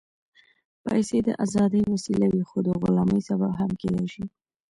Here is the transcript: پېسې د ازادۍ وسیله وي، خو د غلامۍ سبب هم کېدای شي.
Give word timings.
پېسې 0.83 1.17
د 1.27 1.29
ازادۍ 1.43 1.83
وسیله 1.93 2.27
وي، 2.31 2.43
خو 2.49 2.57
د 2.67 2.69
غلامۍ 2.81 3.21
سبب 3.29 3.51
هم 3.59 3.71
کېدای 3.81 4.07
شي. 4.13 4.23